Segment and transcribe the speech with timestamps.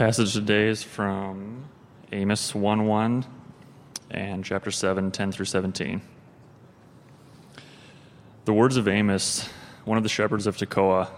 [0.00, 1.62] passage today is from
[2.10, 3.26] Amos 1 1
[4.10, 6.00] and chapter 7, 10 through 17.
[8.46, 9.46] The words of Amos,
[9.84, 11.10] one of the shepherds of Tekoa,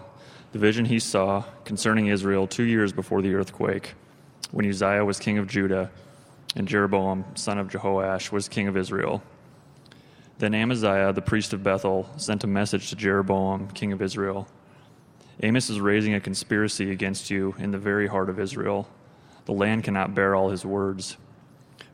[0.51, 3.93] the vision he saw concerning Israel two years before the earthquake,
[4.51, 5.89] when Uzziah was king of Judah
[6.53, 9.23] and Jeroboam, son of Jehoash, was king of Israel.
[10.39, 14.45] Then Amaziah, the priest of Bethel, sent a message to Jeroboam, king of Israel.
[15.41, 18.87] Amos is raising a conspiracy against you in the very heart of Israel.
[19.45, 21.17] The land cannot bear all his words.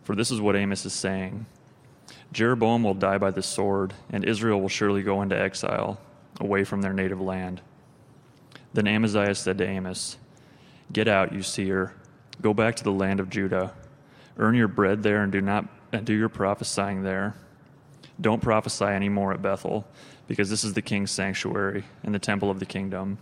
[0.04, 1.46] For this is what Amos is saying
[2.32, 6.00] Jeroboam will die by the sword, and Israel will surely go into exile,
[6.40, 7.62] away from their native land.
[8.74, 10.18] Then Amaziah said to Amos,
[10.92, 11.94] Get out, you seer,
[12.42, 13.74] go back to the land of Judah.
[14.38, 17.36] Earn your bread there and do not and do your prophesying there.
[18.22, 19.88] Don't prophesy anymore at Bethel,
[20.28, 23.18] because this is the king's sanctuary and the temple of the kingdom.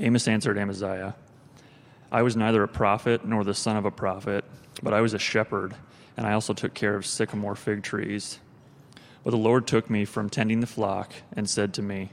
[0.00, 1.14] Amos answered Amaziah,
[2.10, 4.44] I was neither a prophet nor the son of a prophet,
[4.82, 5.74] but I was a shepherd,
[6.16, 8.38] and I also took care of sycamore fig trees.
[9.22, 12.10] But the Lord took me from tending the flock and said to me,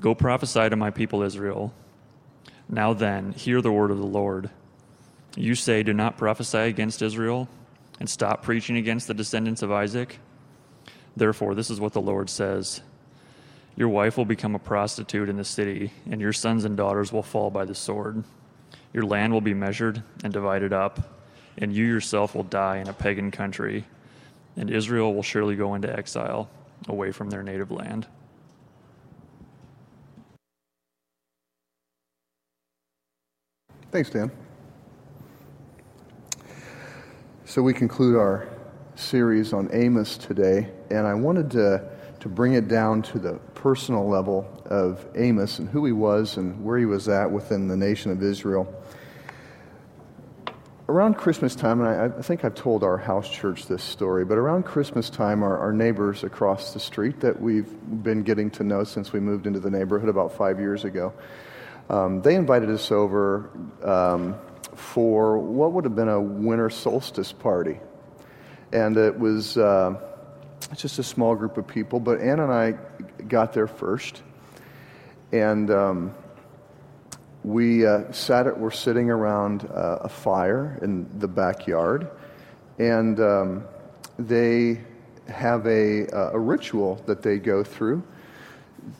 [0.00, 1.72] Go prophesy to my people Israel.
[2.68, 4.50] Now then, hear the word of the Lord.
[5.36, 7.48] You say, Do not prophesy against Israel,
[8.00, 10.18] and stop preaching against the descendants of Isaac.
[11.16, 12.80] Therefore, this is what the Lord says
[13.76, 17.22] your wife will become a prostitute in the city, and your sons and daughters will
[17.22, 18.22] fall by the sword.
[18.92, 21.00] Your land will be measured and divided up,
[21.56, 23.84] and you yourself will die in a pagan country,
[24.56, 26.50] and Israel will surely go into exile
[26.88, 28.06] away from their native land.
[33.90, 34.30] Thanks, Dan.
[37.44, 38.48] So we conclude our
[38.94, 44.08] series on Amos today, and I wanted to, to bring it down to the personal
[44.08, 48.10] level of Amos and who he was and where he was at within the nation
[48.10, 48.66] of Israel.
[50.88, 54.36] Around Christmas time, and I, I think I've told our house church this story, but
[54.36, 57.72] around Christmas time, our, our neighbors across the street that we've
[58.02, 61.12] been getting to know since we moved into the neighborhood about five years ago,
[61.88, 63.48] um, they invited us over
[63.84, 64.34] um,
[64.74, 67.78] for what would have been a winter solstice party.
[68.72, 69.56] And it was.
[69.56, 70.08] Uh,
[70.70, 72.74] it's just a small group of people, but Ann and I
[73.28, 74.22] got there first.
[75.32, 76.14] And um,
[77.42, 82.08] we uh, sat at, we're sitting around uh, a fire in the backyard.
[82.78, 83.64] And um,
[84.18, 84.80] they
[85.28, 88.02] have a, a ritual that they go through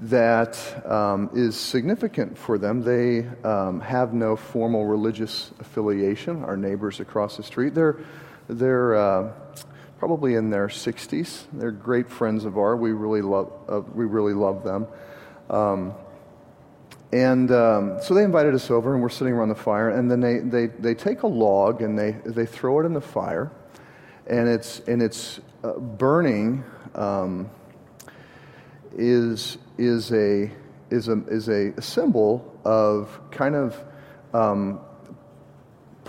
[0.02, 2.82] that um, is significant for them.
[2.82, 6.44] They um, have no formal religious affiliation.
[6.44, 7.98] Our neighbors across the street, they're,
[8.48, 9.32] they're uh,
[10.02, 11.44] probably in their 60s.
[11.52, 12.76] They're great friends of ours.
[12.76, 14.88] We really love, uh, we really love them.
[15.48, 15.94] Um,
[17.12, 19.90] and um, so they invited us over, and we're sitting around the fire.
[19.90, 23.00] And then they, they, they take a log and they, they throw it in the
[23.00, 23.52] fire,
[24.26, 26.64] and it's, and it's uh, burning
[26.96, 27.48] um,
[28.96, 30.50] is, is, a,
[30.90, 33.84] is, a, is a symbol of kind of
[34.34, 34.80] um,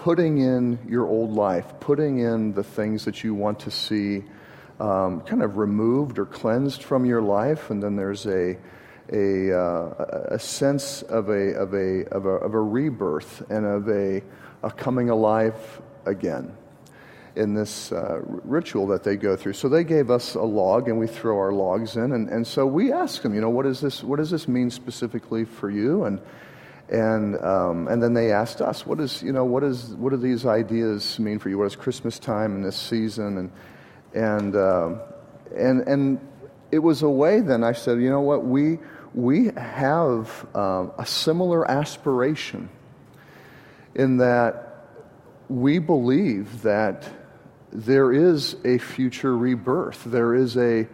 [0.03, 4.21] putting in your old life, putting in the things that you want to see
[4.81, 8.57] um, kind of removed or cleansed from your life, and then there's a
[9.13, 13.87] a, uh, a sense of a, of, a, of, a, of a rebirth and of
[13.87, 14.21] a,
[14.61, 15.55] a coming alive
[16.05, 16.53] again
[17.37, 19.53] in this uh, ritual that they go through.
[19.53, 22.65] So they gave us a log, and we throw our logs in, and, and so
[22.65, 26.03] we ask them, you know, what, is this, what does this mean specifically for you?
[26.03, 26.19] And
[26.89, 30.17] and um, and then they asked us, what is you know what is what do
[30.17, 31.57] these ideas mean for you?
[31.57, 33.37] What is Christmas time and this season?
[33.37, 33.51] And
[34.13, 34.95] and uh,
[35.55, 36.19] and and
[36.71, 37.39] it was a way.
[37.39, 38.79] Then I said, you know what we
[39.13, 42.69] we have um, a similar aspiration
[43.95, 44.87] in that
[45.49, 47.07] we believe that
[47.71, 50.03] there is a future rebirth.
[50.03, 50.87] There is a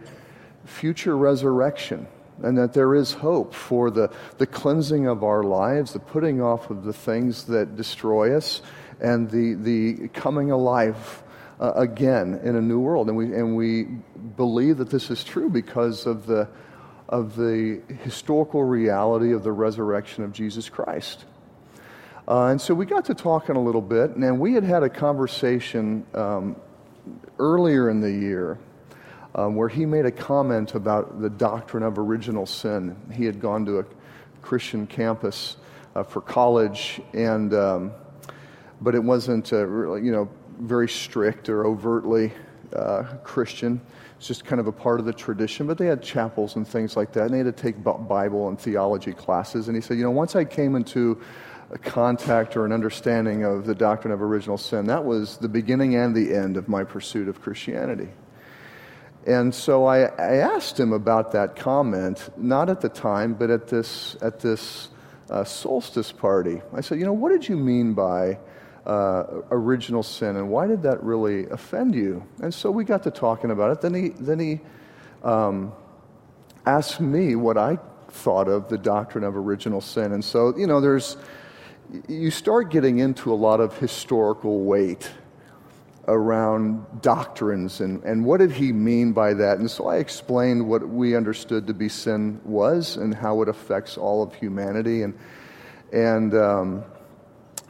[0.64, 2.06] future resurrection
[2.42, 6.70] and that there is hope for the, the cleansing of our lives, the putting off
[6.70, 8.62] of the things that destroy us,
[9.00, 11.22] and the, the coming alive
[11.60, 13.08] uh, again in a new world.
[13.08, 13.84] And we, and we
[14.36, 16.48] believe that this is true because of the,
[17.08, 21.24] of the historical reality of the resurrection of Jesus Christ.
[22.28, 24.88] Uh, and so we got to talking a little bit, and we had had a
[24.88, 26.56] conversation um,
[27.38, 28.58] earlier in the year
[29.34, 32.96] um, where he made a comment about the doctrine of original sin.
[33.12, 33.84] He had gone to a
[34.42, 35.56] Christian campus
[35.94, 37.92] uh, for college, and um,
[38.80, 40.28] but it wasn't uh, really, you know
[40.58, 42.32] very strict or overtly
[42.74, 43.80] uh, Christian.
[44.18, 45.66] It's just kind of a part of the tradition.
[45.66, 48.60] But they had chapels and things like that, and they had to take Bible and
[48.60, 49.68] theology classes.
[49.68, 51.18] And he said, you know, once I came into
[51.70, 54.86] a contact or an understanding of the doctrine of original sin.
[54.86, 58.08] That was the beginning and the end of my pursuit of Christianity.
[59.26, 63.68] And so I, I asked him about that comment, not at the time, but at
[63.68, 64.88] this, at this
[65.28, 66.62] uh, solstice party.
[66.74, 68.38] I said, You know, what did you mean by
[68.86, 72.26] uh, original sin, and why did that really offend you?
[72.42, 73.80] And so we got to talking about it.
[73.82, 74.60] Then he, then he
[75.22, 75.72] um,
[76.64, 77.78] asked me what I
[78.08, 80.12] thought of the doctrine of original sin.
[80.12, 81.16] And so, you know, there's,
[82.08, 85.10] you start getting into a lot of historical weight
[86.10, 89.58] around doctrines and, and what did he mean by that.
[89.58, 93.96] And so I explained what we understood to be sin was and how it affects
[93.96, 95.02] all of humanity.
[95.02, 95.16] And,
[95.92, 96.84] and, um,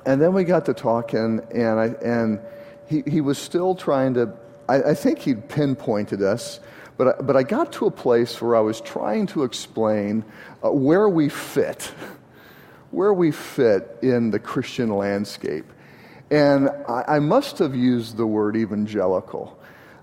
[0.07, 2.41] and then we got to talking, and, I, and
[2.89, 4.33] he, he was still trying to,
[4.69, 6.61] I, I think he'd pinpointed us.
[6.97, 10.25] But I, but I got to a place where I was trying to explain
[10.65, 11.93] uh, where we fit,
[12.91, 15.67] where we fit in the Christian landscape.
[16.31, 19.59] And I, I must have used the word evangelical,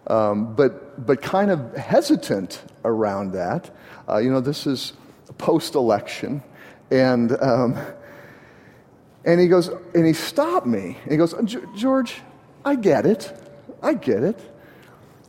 [0.07, 3.69] um, but, but kind of hesitant around that.
[4.09, 4.93] Uh, you know, this is
[5.37, 6.43] post election.
[6.91, 7.77] And, um,
[9.25, 10.97] and he goes, and he stopped me.
[11.03, 11.35] And he goes,
[11.75, 12.21] George,
[12.63, 13.31] I get it.
[13.81, 14.39] I get it.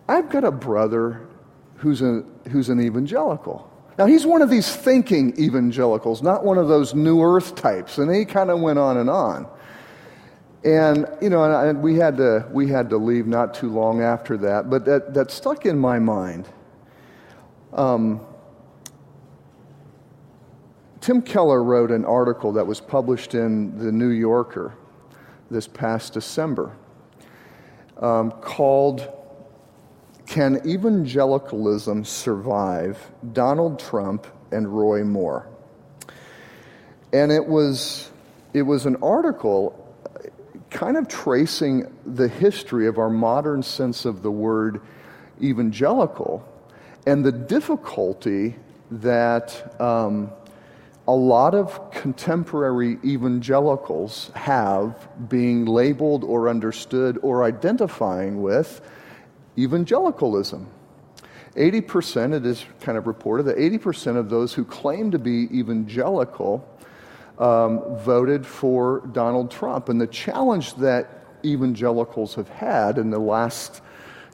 [0.09, 1.27] I've got a brother
[1.77, 3.71] who's, a, who's an evangelical.
[3.99, 7.99] Now, he's one of these thinking evangelicals, not one of those New Earth types.
[7.99, 9.49] And he kind of went on and on.
[10.65, 14.37] And, you know, and we, had to, we had to leave not too long after
[14.39, 16.49] that, but that, that stuck in my mind.
[17.73, 18.21] Um,
[21.01, 24.75] Tim Keller wrote an article that was published in The New Yorker
[25.51, 26.77] this past December
[27.99, 29.09] um, called
[30.27, 32.99] can evangelicalism survive
[33.33, 35.49] Donald Trump and Roy Moore?
[37.13, 38.11] And it was,
[38.53, 39.88] it was an article
[40.79, 44.81] kind of tracing the history of our modern sense of the word
[45.43, 46.49] evangelical
[47.05, 48.55] and the difficulty
[48.89, 50.31] that um,
[51.09, 58.81] a lot of contemporary evangelicals have being labeled or understood or identifying with
[59.59, 60.65] evangelicalism.
[61.57, 66.65] 80%, it is kind of reported that 80% of those who claim to be evangelical
[67.39, 69.89] um, voted for Donald Trump.
[69.89, 73.81] And the challenge that evangelicals have had in the last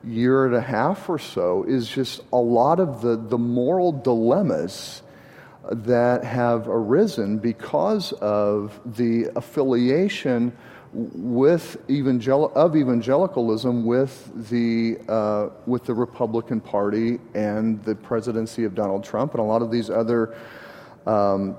[0.03, 5.03] year and a half or so is just a lot of the, the moral dilemmas
[5.71, 10.55] that have arisen because of the affiliation
[10.93, 18.75] with evangel- of evangelicalism with the, uh, with the Republican Party and the presidency of
[18.75, 20.37] Donald Trump and a lot of these other
[21.07, 21.57] um,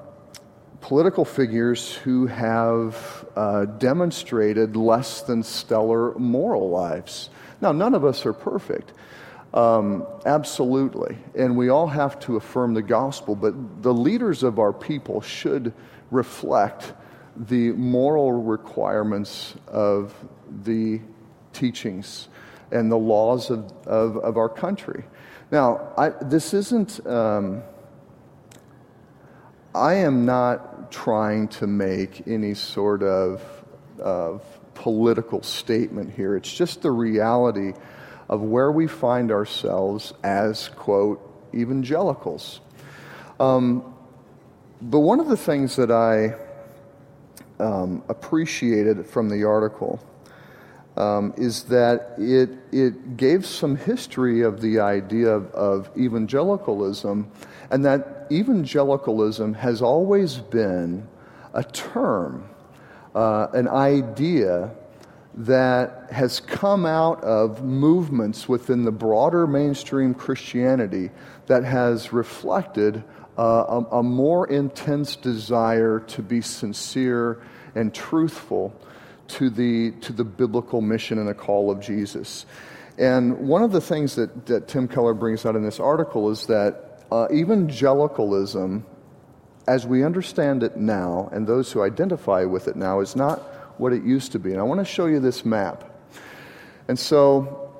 [0.85, 7.31] political figures who have uh, demonstrated less than stellar moral lives.
[7.59, 8.93] Now, none of us are perfect.
[9.51, 11.17] Um, absolutely.
[11.33, 15.73] And we all have to affirm the gospel, but the leaders of our people should
[16.11, 16.93] reflect
[17.35, 20.13] the moral requirements of
[20.65, 21.01] the
[21.51, 22.29] teachings
[22.69, 25.03] and the laws of, of, of our country.
[25.49, 27.63] Now, I, this isn't, um,
[29.73, 33.41] I am not trying to make any sort of,
[33.99, 34.43] of
[34.73, 36.35] political statement here.
[36.35, 37.73] It's just the reality
[38.29, 41.21] of where we find ourselves as, quote,
[41.53, 42.59] evangelicals.
[43.39, 43.93] Um,
[44.81, 46.35] but one of the things that I
[47.59, 49.99] um, appreciated from the article
[50.97, 57.29] um, is that it, it gave some history of the idea of, of evangelicalism,
[57.69, 61.07] and that evangelicalism has always been
[61.53, 62.49] a term,
[63.13, 64.71] uh, an idea
[65.37, 71.11] that has come out of movements within the broader mainstream Christianity
[71.47, 73.03] that has reflected
[73.37, 77.41] uh, a, a, more intense desire to be sincere
[77.75, 78.73] and truthful
[79.27, 82.45] to the, to the biblical mission and the call of Jesus.
[82.97, 86.45] And one of the things that, that Tim Keller brings out in this article is
[86.47, 88.85] that uh, evangelicalism,
[89.67, 93.39] as we understand it now, and those who identify with it now, is not
[93.79, 94.51] what it used to be.
[94.51, 95.83] And I want to show you this map.
[96.87, 97.77] And so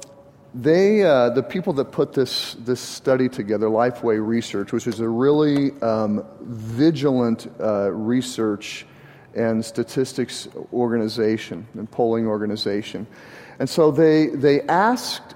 [0.54, 5.08] they, uh, the people that put this, this study together, Lifeway Research, which is a
[5.08, 8.86] really um, vigilant uh, research
[9.36, 13.06] and statistics organization and polling organization.
[13.60, 15.36] And so they, they asked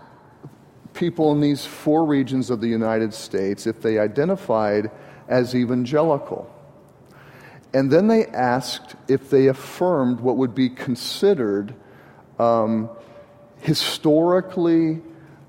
[0.94, 4.91] people in these four regions of the United States if they identified
[5.27, 6.50] as evangelical.
[7.74, 11.74] and then they asked if they affirmed what would be considered
[12.39, 12.89] um,
[13.62, 15.01] historically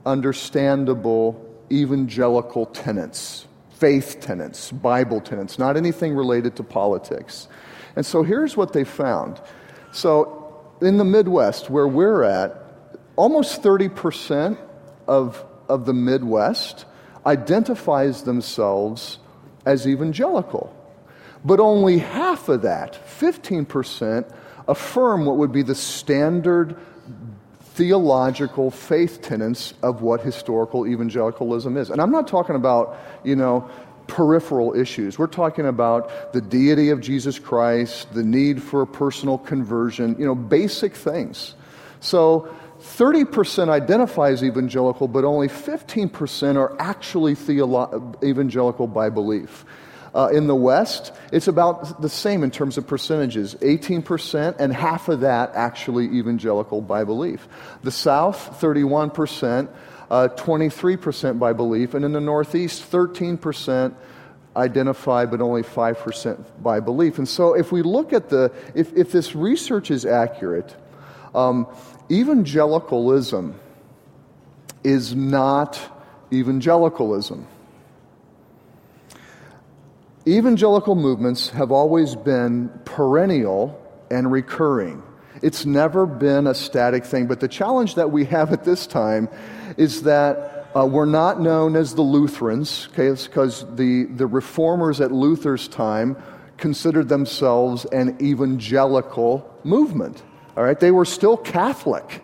[0.05, 7.49] understandable evangelical tenets, faith tenets, Bible tenets, not anything related to politics.
[7.97, 9.41] And so here's what they found.
[9.93, 12.57] So in the Midwest, where we're at,
[13.17, 14.57] almost 30%
[15.07, 16.87] of, of the Midwest
[17.27, 19.19] identifies themselves
[19.67, 20.75] as evangelical.
[21.45, 24.33] But only half of that, 15%,
[24.69, 26.77] affirm what would be the standard
[27.75, 31.89] theological faith tenets of what historical evangelicalism is.
[31.89, 33.71] And I'm not talking about, you know,
[34.11, 35.19] peripheral issues.
[35.19, 40.35] We're talking about the deity of Jesus Christ, the need for personal conversion, you know,
[40.35, 41.55] basic things.
[42.01, 49.65] So 30% identify as evangelical, but only 15% are actually theolo- evangelical by belief.
[50.13, 55.09] Uh, in the West, it's about the same in terms of percentages 18%, and half
[55.09, 57.47] of that actually evangelical by belief.
[57.85, 59.69] The South, 31%,
[60.11, 63.95] uh, 23% by belief, and in the Northeast, 13%
[64.57, 67.19] identify, but only 5% by belief.
[67.19, 70.75] And so, if we look at the, if, if this research is accurate,
[71.35, 71.67] um,
[72.11, 73.59] evangelicalism
[74.83, 75.79] is not
[76.33, 77.47] evangelicalism.
[80.27, 85.03] Evangelical movements have always been perennial and recurring.
[85.43, 87.27] It's never been a static thing.
[87.27, 89.29] But the challenge that we have at this time
[89.77, 95.67] is that uh, we're not known as the Lutherans, because the, the reformers at Luther's
[95.67, 96.17] time
[96.59, 100.23] considered themselves an evangelical movement.
[100.57, 102.23] All right, they were still Catholic.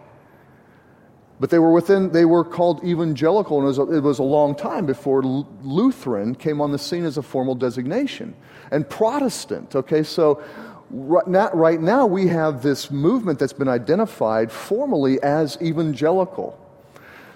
[1.38, 4.22] But they were within, they were called evangelical, and it was, a, it was a
[4.22, 8.34] long time before Lutheran came on the scene as a formal designation.
[8.70, 10.42] And Protestant, okay, so
[10.90, 16.58] right now, we have this movement that's been identified formally as evangelical.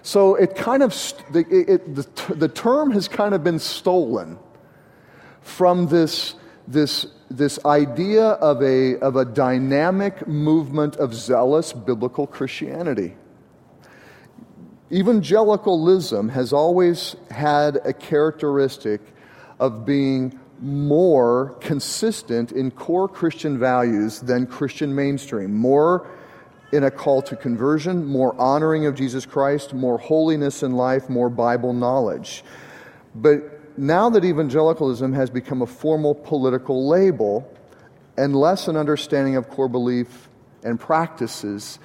[0.03, 0.95] So it kind of,
[1.35, 4.39] it, it, the, the term has kind of been stolen
[5.43, 6.35] from this,
[6.67, 13.15] this, this idea of a, of a dynamic movement of zealous biblical Christianity.
[14.91, 19.01] Evangelicalism has always had a characteristic
[19.61, 26.07] of being more consistent in core Christian values than Christian mainstream, more
[26.73, 31.31] in a call to conversion, more honoring of Jesus Christ, more holiness in life, more
[31.31, 32.45] Bible knowledge.
[33.15, 37.53] But now that evangelicalism has become a formal political label
[38.17, 40.29] and less an understanding of core belief
[40.63, 41.79] and practices,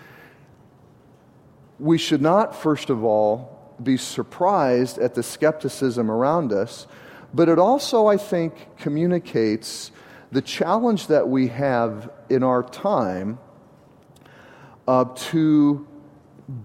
[1.79, 6.87] we should not, first of all, be surprised at the skepticism around us,
[7.35, 9.91] but it also, I think, communicates
[10.31, 13.39] the challenge that we have in our time
[14.87, 15.85] uh, to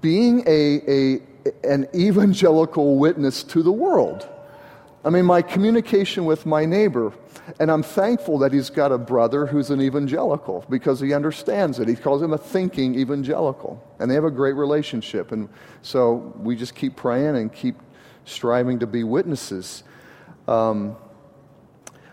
[0.01, 1.23] being a, a,
[1.65, 4.29] an evangelical witness to the world.
[5.05, 7.13] I mean, my communication with my neighbor,
[7.59, 11.89] and I'm thankful that he's got a brother who's an evangelical because he understands it.
[11.89, 15.33] He calls him a thinking evangelical, and they have a great relationship.
[15.33, 15.49] And
[15.83, 17.75] so we just keep praying and keep
[18.25, 19.83] striving to be witnesses.
[20.51, 20.97] Um,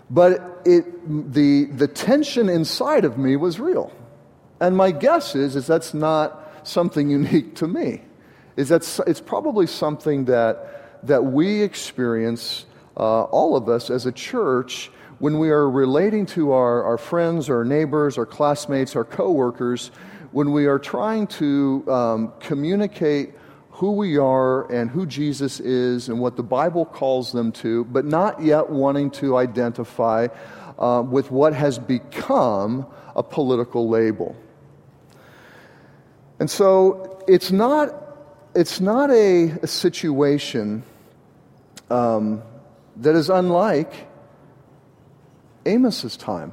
[0.10, 3.92] but it, the, the tension inside of me was real.
[4.62, 8.02] And my guess is, is that's not something unique to me.
[8.56, 12.66] Is that it's probably something that, that we experience
[12.96, 14.90] uh, all of us as a church,
[15.20, 19.90] when we are relating to our, our friends, our neighbors, our classmates, our coworkers,
[20.32, 23.34] when we are trying to um, communicate
[23.78, 28.06] who we are and who Jesus is and what the Bible calls them to, but
[28.06, 30.28] not yet wanting to identify
[30.80, 34.36] uh, with what has become a political label.
[36.40, 37.94] And so it's not,
[38.56, 40.82] it's not a, a situation
[41.92, 42.42] um,
[42.96, 43.94] that is unlike
[45.68, 46.52] Amos's time.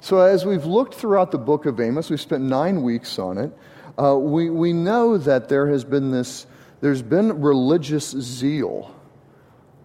[0.00, 3.52] So, as we've looked throughout the book of Amos, we've spent nine weeks on it.
[3.98, 6.46] Uh, we, we know that there has been this,
[6.80, 8.94] there's been religious zeal,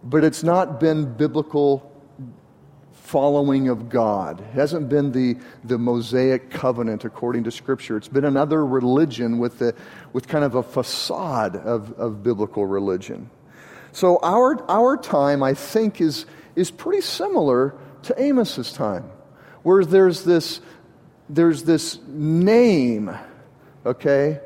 [0.02, 1.84] but it's not been biblical
[2.92, 4.40] following of God.
[4.40, 7.96] It hasn't been the, the Mosaic covenant according to Scripture.
[7.96, 9.74] It's been another religion with, the,
[10.12, 13.30] with kind of a facade of, of biblical religion.
[13.92, 19.10] So our, our time, I think, is, is pretty similar to Amos's time,
[19.62, 20.60] where there's this,
[21.30, 23.10] there's this name,
[23.88, 24.40] okay,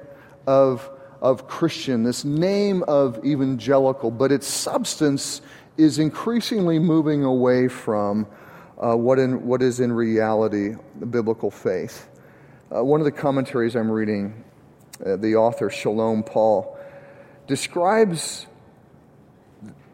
[0.46, 0.88] of,
[1.20, 5.42] of Christian, this name of evangelical, but its substance
[5.76, 8.26] is increasingly moving away from
[8.78, 12.08] uh, what, in, what is in reality the biblical faith.
[12.74, 14.44] Uh, one of the commentaries I'm reading,
[15.04, 16.78] uh, the author Shalom Paul,
[17.46, 18.46] describes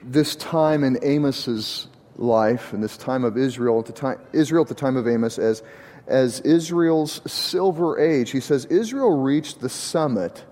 [0.02, 4.68] this time in Amos's life and this time of Israel at the time, Israel at
[4.68, 5.62] the time of Amos as,
[6.08, 8.30] as Israel's silver age.
[8.30, 10.44] He says Israel reached the summit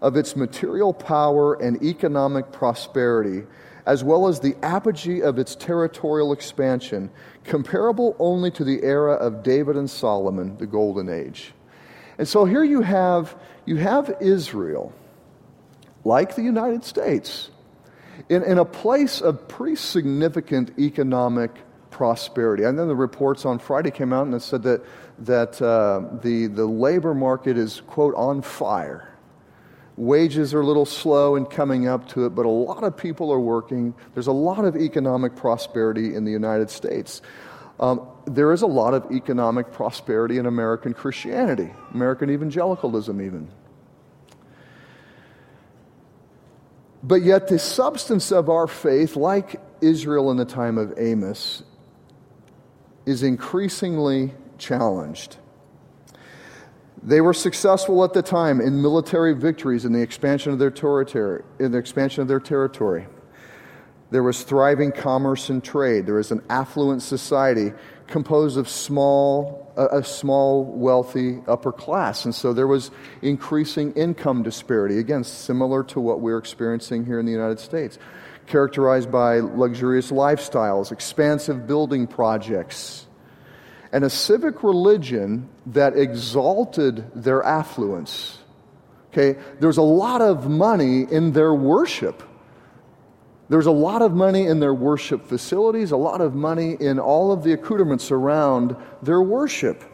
[0.00, 3.46] of its material power and economic prosperity,
[3.86, 7.10] as well as the apogee of its territorial expansion,
[7.44, 11.52] comparable only to the era of David and Solomon, the golden age.
[12.18, 14.92] And so here you have, you have Israel,
[16.04, 17.50] like the United States,
[18.28, 21.50] in, in a place of pretty significant economic
[21.92, 22.64] prosperity.
[22.64, 24.82] And then the reports on Friday came out and it said that,
[25.20, 29.08] that uh, the, the labor market is, quote, on fire.
[29.96, 33.30] Wages are a little slow in coming up to it, but a lot of people
[33.30, 33.94] are working.
[34.14, 37.20] There's a lot of economic prosperity in the United States.
[37.78, 43.48] Um, there is a lot of economic prosperity in American Christianity, American evangelicalism, even.
[47.02, 51.64] But yet, the substance of our faith, like Israel in the time of Amos,
[53.06, 55.36] is increasingly challenged.
[57.02, 61.42] They were successful at the time in military victories in the expansion of their territory.
[61.58, 63.06] In the expansion of their territory.
[64.12, 66.06] There was thriving commerce and trade.
[66.06, 67.72] There was an affluent society
[68.06, 72.26] composed of small, a, a small, wealthy upper class.
[72.26, 72.90] And so there was
[73.22, 77.98] increasing income disparity, again, similar to what we're experiencing here in the United States,
[78.46, 83.06] characterized by luxurious lifestyles, expansive building projects,
[83.92, 88.38] and a civic religion that exalted their affluence.
[89.12, 92.22] Okay, there's a lot of money in their worship.
[93.50, 97.32] There's a lot of money in their worship facilities, a lot of money in all
[97.32, 99.84] of the accoutrements around their worship.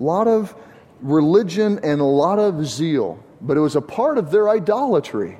[0.00, 0.54] A lot of
[1.02, 5.38] religion and a lot of zeal, but it was a part of their idolatry.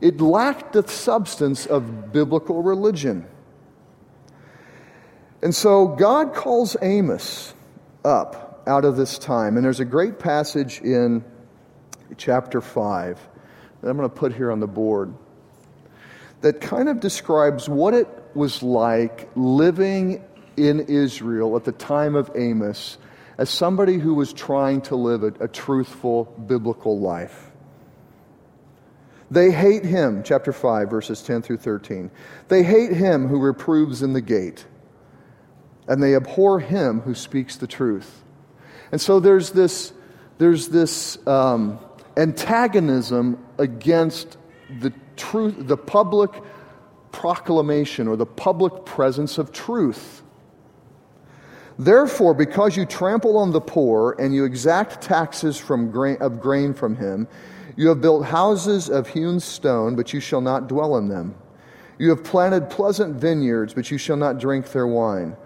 [0.00, 3.26] It lacked the substance of biblical religion.
[5.42, 7.54] And so God calls Amos
[8.04, 9.56] up out of this time.
[9.56, 11.24] And there's a great passage in
[12.16, 13.20] chapter 5
[13.80, 15.14] that I'm going to put here on the board
[16.40, 20.22] that kind of describes what it was like living
[20.56, 22.98] in Israel at the time of Amos
[23.38, 27.50] as somebody who was trying to live a, a truthful biblical life.
[29.34, 32.08] They hate him, chapter 5, verses 10 through 13.
[32.46, 34.64] They hate him who reproves in the gate,
[35.88, 38.22] and they abhor him who speaks the truth.
[38.92, 39.92] And so there's this,
[40.38, 41.80] there's this um,
[42.16, 44.38] antagonism against
[44.78, 46.30] the truth, the public
[47.10, 50.22] proclamation or the public presence of truth.
[51.76, 56.72] Therefore, because you trample on the poor and you exact taxes from grain, of grain
[56.72, 57.26] from him,
[57.76, 61.34] you have built houses of hewn stone, but you shall not dwell in them.
[61.98, 65.36] You have planted pleasant vineyards, but you shall not drink their wine.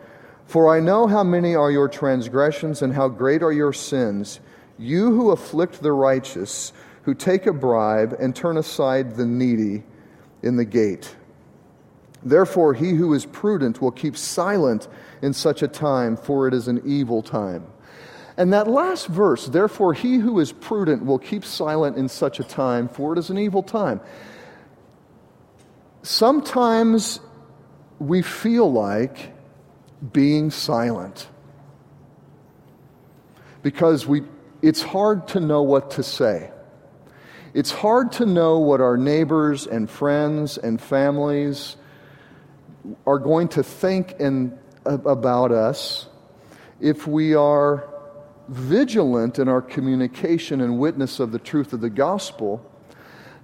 [0.46, 4.40] For I know how many are your transgressions and how great are your sins.
[4.78, 9.84] You who afflict the righteous, who take a bribe and turn aside the needy
[10.42, 11.14] in the gate.
[12.22, 14.88] Therefore, he who is prudent will keep silent
[15.22, 17.66] in such a time, for it is an evil time.
[18.38, 22.44] And that last verse, therefore, he who is prudent will keep silent in such a
[22.44, 24.00] time, for it is an evil time.
[26.02, 27.18] Sometimes
[27.98, 29.32] we feel like
[30.12, 31.26] being silent
[33.62, 34.22] because we,
[34.62, 36.52] it's hard to know what to say.
[37.54, 41.76] It's hard to know what our neighbors and friends and families
[43.04, 46.06] are going to think in, about us
[46.80, 47.97] if we are
[48.48, 52.64] vigilant in our communication and witness of the truth of the gospel,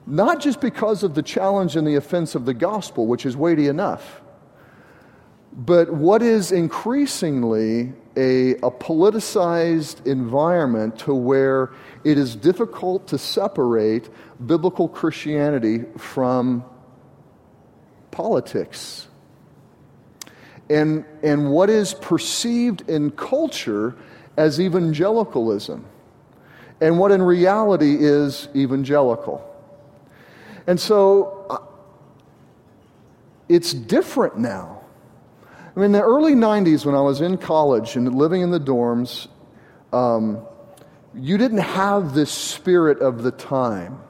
[0.07, 3.69] not just because of the challenge and the offense of the gospel, which is weighty
[3.69, 4.23] enough,
[5.53, 11.71] but what is increasingly a, a politicized environment to where
[12.03, 14.09] it is difficult to separate
[14.45, 16.65] biblical Christianity from
[18.11, 19.09] politics.
[20.71, 23.97] And, and what is perceived in culture
[24.37, 25.85] as evangelicalism,
[26.81, 29.49] and what in reality is evangelical.
[30.67, 31.59] And so uh,
[33.49, 34.81] it's different now.
[35.77, 38.61] I mean, in the early 90s, when I was in college and living in the
[38.61, 39.29] dorms,
[39.93, 40.45] um,
[41.15, 44.01] you didn't have this spirit of the time.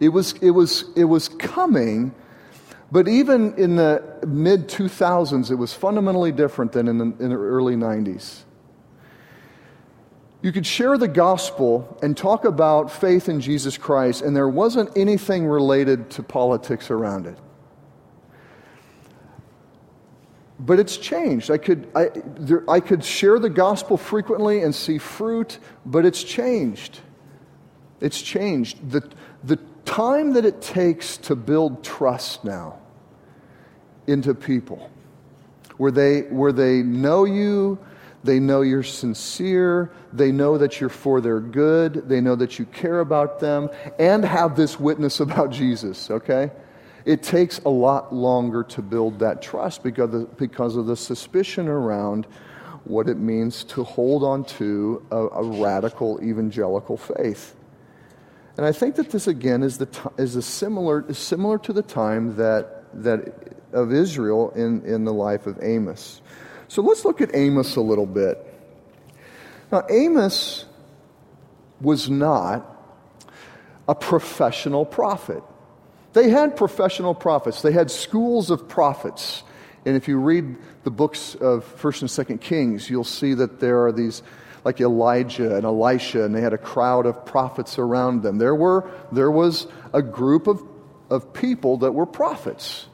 [0.00, 2.14] It was, it was, it was coming,
[2.90, 7.36] But even in the mid 2000s, it was fundamentally different than in the, in the
[7.36, 8.44] early 90s.
[10.40, 14.96] You could share the gospel and talk about faith in Jesus Christ, and there wasn't
[14.96, 17.36] anything related to politics around it.
[20.60, 21.50] But it's changed.
[21.50, 26.22] I could, I, there, I could share the gospel frequently and see fruit, but it's
[26.22, 27.00] changed.
[28.00, 28.90] It's changed.
[28.90, 29.08] The,
[29.42, 32.78] the time that it takes to build trust now
[34.06, 34.90] into people,
[35.78, 37.78] where they, where they know you,
[38.24, 42.64] they know you're sincere, they know that you're for their good, they know that you
[42.66, 46.50] care about them, and have this witness about Jesus, okay?
[47.04, 51.68] It takes a lot longer to build that trust because of, because of the suspicion
[51.68, 52.26] around
[52.84, 57.54] what it means to hold on to a, a radical evangelical faith.
[58.56, 61.72] And I think that this again is, the t- is a similar, is similar to
[61.72, 66.20] the time that, that of Israel in, in the life of Amos.
[66.68, 68.44] So let's look at Amos a little bit.
[69.72, 70.66] Now, Amos
[71.80, 72.76] was not
[73.86, 75.42] a professional prophet.
[76.12, 79.42] They had professional prophets, they had schools of prophets.
[79.84, 83.86] And if you read the books of 1st and 2nd Kings, you'll see that there
[83.86, 84.22] are these
[84.64, 88.38] like Elijah and Elisha, and they had a crowd of prophets around them.
[88.38, 90.62] There, were, there was a group of,
[91.08, 92.86] of people that were prophets.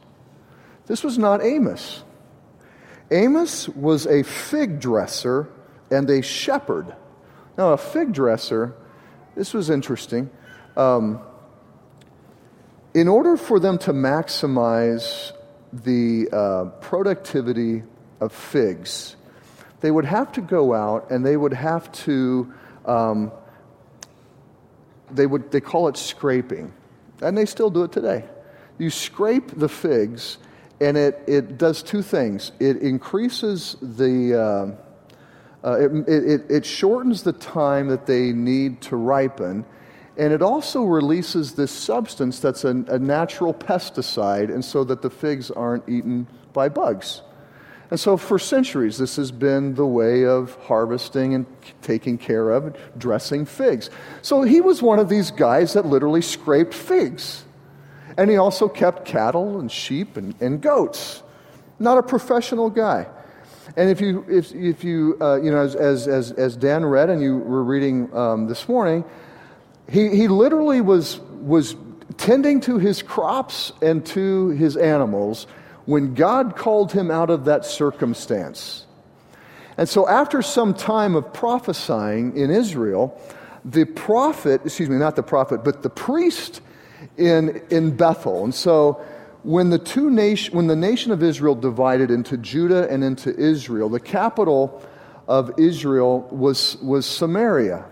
[0.86, 2.04] This was not Amos.
[3.10, 5.48] Amos was a fig dresser
[5.90, 6.94] and a shepherd.
[7.56, 8.74] Now, a fig dresser,
[9.36, 10.30] this was interesting.
[10.76, 11.20] Um,
[12.94, 15.32] in order for them to maximize
[15.72, 17.82] the uh, productivity
[18.20, 19.16] of figs,
[19.80, 22.52] they would have to go out and they would have to,
[22.86, 23.32] um,
[25.10, 26.72] they, would, they call it scraping.
[27.20, 28.24] And they still do it today.
[28.78, 30.38] You scrape the figs,
[30.80, 37.22] and it, it does two things it increases the, uh, uh, it, it, it shortens
[37.22, 39.64] the time that they need to ripen
[40.16, 45.10] and it also releases this substance that's a, a, natural pesticide, and so that the
[45.10, 47.22] figs aren't eaten by bugs.
[47.90, 51.46] And so, for centuries, this has been the way of harvesting and
[51.82, 53.90] taking care of, dressing figs.
[54.22, 57.44] So, he was one of these guys that literally scraped figs.
[58.16, 61.22] And he also kept cattle and sheep and, and goats.
[61.78, 63.06] Not a professional guy.
[63.76, 67.20] And if you, if, if you, uh, you know, as, as, as Dan read and
[67.20, 69.04] you were reading um, this morning,
[69.90, 71.74] he, he literally was, was
[72.16, 75.46] tending to his crops and to his animals
[75.86, 78.86] when God called him out of that circumstance.
[79.76, 83.20] And so, after some time of prophesying in Israel,
[83.64, 86.60] the prophet, excuse me, not the prophet, but the priest
[87.16, 88.44] in, in Bethel.
[88.44, 89.04] And so,
[89.44, 93.90] when the, two nation, when the nation of Israel divided into Judah and into Israel,
[93.90, 94.82] the capital
[95.28, 97.84] of Israel was, was Samaria.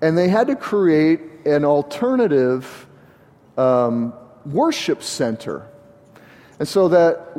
[0.00, 2.86] And they had to create an alternative
[3.58, 4.14] um,
[4.46, 5.66] worship center.
[6.60, 7.34] And so that,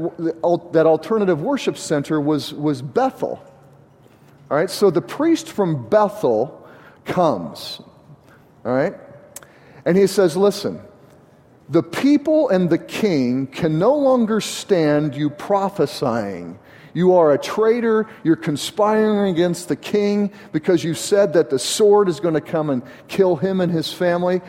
[0.74, 3.42] that alternative worship center was, was Bethel.
[4.50, 6.68] All right, so the priest from Bethel
[7.06, 7.80] comes.
[8.66, 8.96] All right?
[9.86, 10.82] And he says, Listen,
[11.70, 16.60] the people and the king can no longer stand you prophesying
[16.94, 18.08] you are a traitor.
[18.24, 22.70] You're conspiring against the king because you said that the sword is going to come
[22.70, 24.42] and kill him and his family.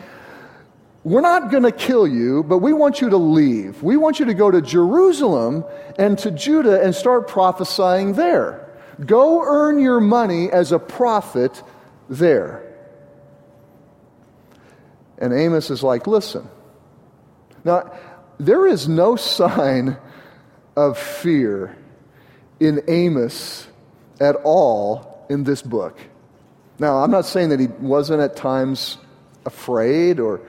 [1.03, 3.83] We're not going to kill you, but we want you to leave.
[3.83, 5.65] We want you to go to Jerusalem
[5.99, 8.69] and to Judah and start prophesying there.
[9.05, 11.61] Go earn your money as a prophet
[12.09, 12.62] there.
[15.23, 16.45] And Amos is like, listen.
[17.63, 17.93] Now,
[18.37, 19.95] there is no sign
[20.75, 21.77] of fear
[22.59, 23.65] in Amos
[24.19, 25.97] at all in this book.
[26.77, 28.97] Now, I'm not saying that he wasn't at times
[29.45, 30.41] afraid or,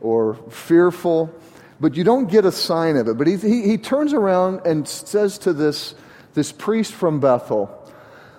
[0.00, 1.30] or fearful,
[1.78, 3.18] but you don't get a sign of it.
[3.18, 5.94] But he, he, he turns around and says to this,
[6.32, 7.78] this priest from Bethel,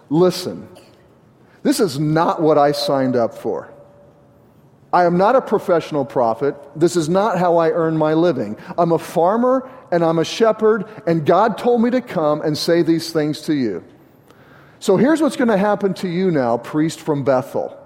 [0.10, 0.68] Listen,
[1.62, 3.73] this is not what I signed up for.
[4.94, 6.56] I am not a professional prophet.
[6.76, 8.56] This is not how I earn my living.
[8.78, 12.84] I'm a farmer and I'm a shepherd, and God told me to come and say
[12.84, 13.84] these things to you.
[14.80, 17.80] So here's what's going to happen to you now, priest from Bethel.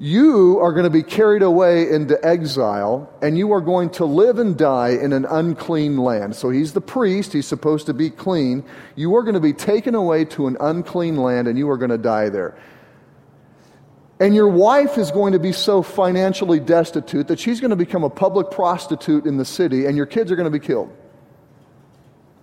[0.00, 4.38] You are going to be carried away into exile, and you are going to live
[4.38, 6.34] and die in an unclean land.
[6.34, 8.64] So he's the priest, he's supposed to be clean.
[8.96, 11.90] You are going to be taken away to an unclean land, and you are going
[11.90, 12.56] to die there.
[14.20, 18.04] And your wife is going to be so financially destitute that she's going to become
[18.04, 20.94] a public prostitute in the city, and your kids are going to be killed.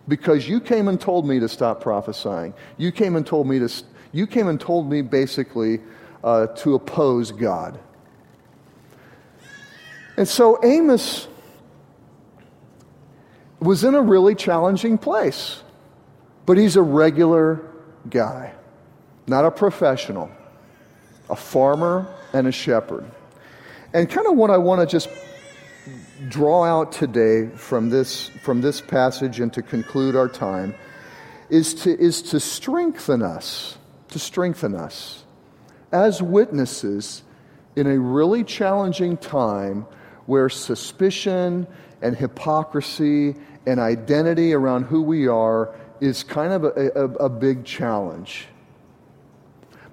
[0.07, 2.55] Because you came and told me to stop prophesying.
[2.77, 3.69] You came and told me to,
[4.11, 5.79] you came and told me basically
[6.23, 7.79] uh, to oppose God.
[10.17, 11.27] And so Amos
[13.59, 15.61] was in a really challenging place,
[16.47, 17.61] but he's a regular
[18.09, 18.53] guy,
[19.27, 20.31] not a professional
[21.29, 23.05] a farmer and a shepherd.
[23.93, 25.09] And kind of what I want to just
[26.27, 30.75] draw out today from this, from this passage and to conclude our time
[31.49, 33.77] is to, is to strengthen us,
[34.09, 35.23] to strengthen us
[35.91, 37.23] as witnesses
[37.75, 39.85] in a really challenging time
[40.25, 41.65] where suspicion
[42.01, 43.35] and hypocrisy
[43.65, 48.47] and identity around who we are is kind of a, a, a big challenge.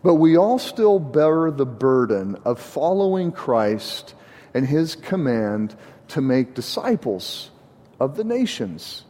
[0.04, 4.14] But we all still bear the burden of following Christ
[4.52, 5.74] and his command
[6.08, 7.50] to make disciples
[7.98, 9.04] of the nations.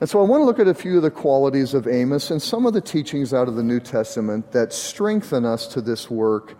[0.00, 2.42] And so I want to look at a few of the qualities of Amos and
[2.42, 6.56] some of the teachings out of the New Testament that strengthen us to this work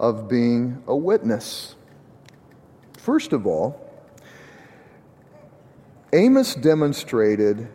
[0.00, 1.74] of being a witness.
[2.96, 3.84] First of all,
[6.14, 7.68] Amos demonstrated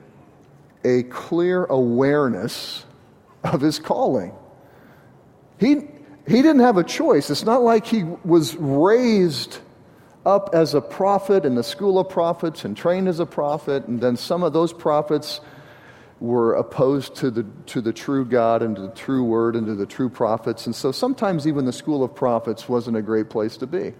[0.83, 2.85] a clear awareness
[3.43, 4.33] of his calling.
[5.59, 5.87] He,
[6.27, 7.29] he didn't have a choice.
[7.29, 9.59] It's not like he was raised
[10.25, 13.99] up as a prophet in the school of prophets and trained as a prophet, and
[13.99, 15.41] then some of those prophets
[16.19, 19.75] were opposed to the, to the true God and to the true word and to
[19.75, 20.65] the true prophets.
[20.65, 23.93] And so sometimes even the school of prophets wasn't a great place to be.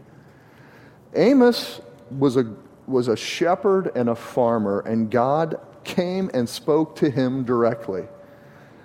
[1.15, 2.55] Amos was a,
[2.87, 8.07] was a shepherd and a farmer, and God came and spoke to him directly.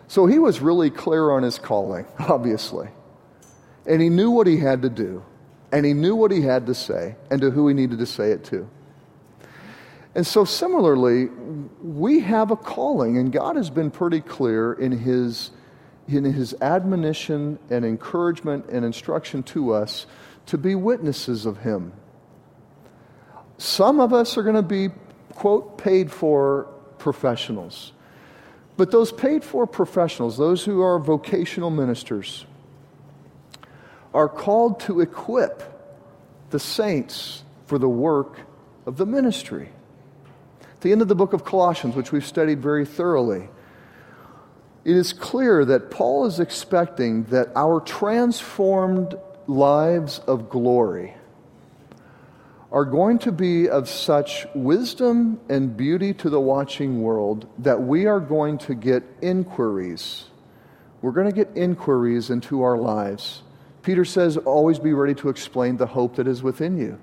[0.08, 2.88] So he was really clear on his calling, obviously.
[3.86, 5.22] And he knew what he had to do,
[5.70, 8.32] and he knew what he had to say, and to who he needed to say
[8.32, 8.68] it to.
[10.14, 11.26] And so, similarly,
[11.82, 15.50] we have a calling, and God has been pretty clear in his,
[16.08, 20.06] in his admonition and encouragement and instruction to us
[20.46, 21.92] to be witnesses of him.
[23.58, 24.88] Some of us are going to be,
[25.34, 26.64] quote, paid for
[26.98, 27.92] professionals.
[28.78, 32.46] But those paid for professionals, those who are vocational ministers,
[34.14, 35.64] are called to equip
[36.50, 38.38] the saints for the work
[38.86, 39.70] of the ministry.
[40.62, 43.48] At the end of the book of Colossians, which we've studied very thoroughly,
[44.84, 51.14] it is clear that Paul is expecting that our transformed lives of glory
[52.70, 58.06] are going to be of such wisdom and beauty to the watching world that we
[58.06, 60.26] are going to get inquiries.
[61.00, 63.42] We're going to get inquiries into our lives.
[63.82, 66.98] Peter says, always be ready to explain the hope that is within you.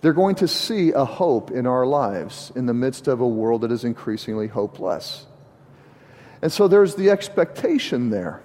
[0.00, 3.60] They're going to see a hope in our lives in the midst of a world
[3.60, 5.26] that is increasingly hopeless.
[6.40, 8.42] And so there's the expectation there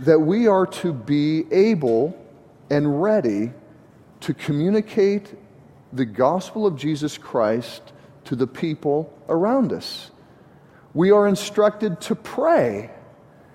[0.00, 2.14] that we are to be able
[2.68, 3.52] and ready
[4.20, 5.34] to communicate
[5.92, 7.92] the gospel of Jesus Christ
[8.24, 10.10] to the people around us.
[10.94, 12.90] We are instructed to pray.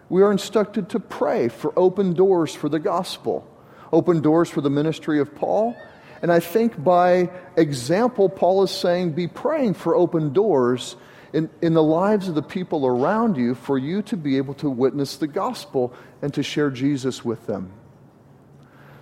[0.09, 3.47] We are instructed to pray for open doors for the gospel,
[3.91, 5.75] open doors for the ministry of Paul.
[6.21, 10.95] And I think by example, Paul is saying be praying for open doors
[11.33, 14.69] in, in the lives of the people around you for you to be able to
[14.69, 17.71] witness the gospel and to share Jesus with them.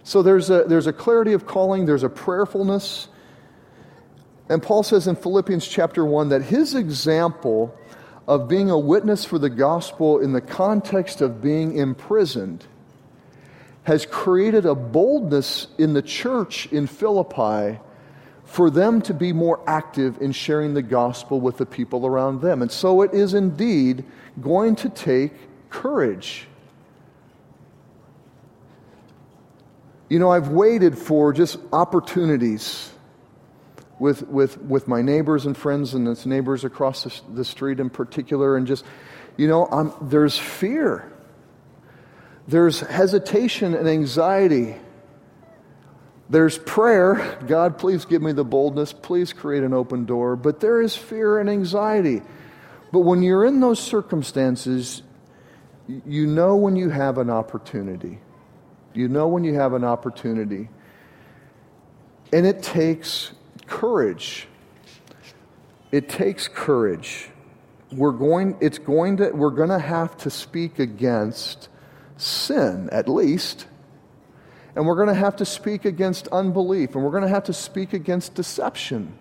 [0.03, 3.07] So there's a, there's a clarity of calling, there's a prayerfulness.
[4.49, 7.77] And Paul says in Philippians chapter 1 that his example
[8.27, 12.65] of being a witness for the gospel in the context of being imprisoned
[13.83, 17.79] has created a boldness in the church in Philippi
[18.45, 22.61] for them to be more active in sharing the gospel with the people around them.
[22.61, 24.05] And so it is indeed
[24.41, 25.33] going to take
[25.69, 26.47] courage.
[30.13, 32.91] You know, I've waited for just opportunities
[33.97, 37.89] with, with, with my neighbors and friends and its neighbors across the, the street in
[37.89, 38.86] particular, and just,
[39.38, 41.12] you know, I'm, there's fear.
[42.47, 44.76] There's hesitation and anxiety.
[46.30, 47.39] There's prayer.
[47.47, 48.93] God, please give me the boldness.
[48.93, 50.36] Please create an open door.
[50.36, 52.21] But there is fear and anxiety.
[52.91, 55.02] But when you're in those circumstances,
[55.88, 58.19] you know when you have an opportunity.
[58.93, 60.69] You know when you have an opportunity.
[62.32, 63.32] And it takes
[63.67, 64.47] courage.
[65.91, 67.29] It takes courage.
[67.91, 71.69] We're going, it's going to, we're going to have to speak against
[72.17, 73.67] sin, at least.
[74.75, 77.53] And we're going to have to speak against unbelief, and we're going to have to
[77.53, 79.15] speak against deception.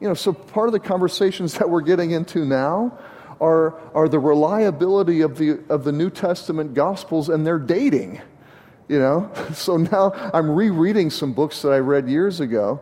[0.00, 2.98] You know, so part of the conversations that we're getting into now
[3.40, 8.20] are, are the reliability of the, of the New Testament Gospels and their dating.
[8.88, 12.80] You know, so now I'm rereading some books that I read years ago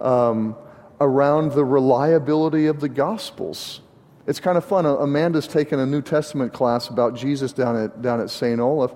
[0.00, 0.56] um,
[1.00, 3.80] around the reliability of the Gospels.
[4.26, 4.86] It's kind of fun.
[4.86, 8.58] Amanda's taken a New Testament class about Jesus down at, down at St.
[8.58, 8.92] Olaf.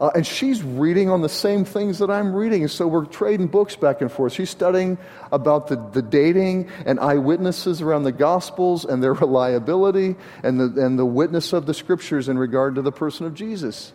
[0.00, 2.66] Uh, and she's reading on the same things that I'm reading.
[2.66, 4.32] So we're trading books back and forth.
[4.32, 4.98] She's studying
[5.30, 10.98] about the, the dating and eyewitnesses around the Gospels and their reliability and the, and
[10.98, 13.92] the witness of the Scriptures in regard to the person of Jesus.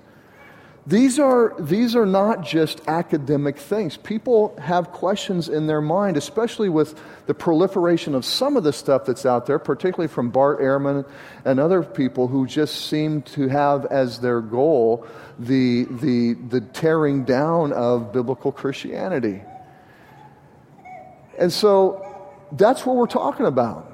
[0.88, 3.98] These are, these are not just academic things.
[3.98, 9.04] People have questions in their mind, especially with the proliferation of some of the stuff
[9.04, 11.06] that's out there, particularly from Bart Ehrman
[11.44, 15.06] and other people who just seem to have as their goal
[15.38, 19.42] the, the, the tearing down of biblical Christianity.
[21.38, 23.92] And so that's what we're talking about.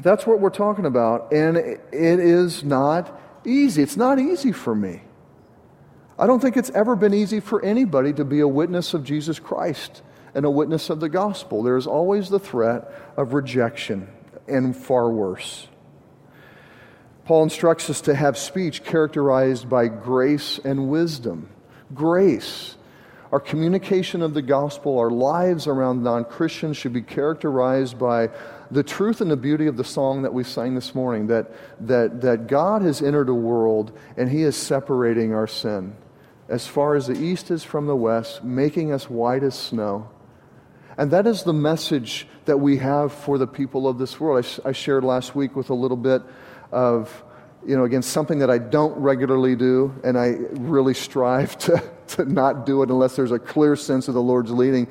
[0.00, 1.34] That's what we're talking about.
[1.34, 3.82] And it is not easy.
[3.82, 5.02] It's not easy for me.
[6.22, 9.40] I don't think it's ever been easy for anybody to be a witness of Jesus
[9.40, 10.02] Christ
[10.36, 11.64] and a witness of the gospel.
[11.64, 14.06] There is always the threat of rejection
[14.46, 15.66] and far worse.
[17.24, 21.48] Paul instructs us to have speech characterized by grace and wisdom.
[21.92, 22.76] Grace.
[23.32, 28.30] Our communication of the gospel, our lives around non Christians should be characterized by
[28.70, 32.20] the truth and the beauty of the song that we sang this morning that, that,
[32.20, 35.96] that God has entered a world and He is separating our sin
[36.48, 40.08] as far as the east is from the west, making us white as snow.
[40.98, 44.44] And that is the message that we have for the people of this world.
[44.64, 46.22] I, I shared last week with a little bit
[46.70, 47.24] of,
[47.66, 52.24] you know, again, something that I don't regularly do, and I really strive to, to
[52.24, 54.88] not do it unless there's a clear sense of the Lord's leading.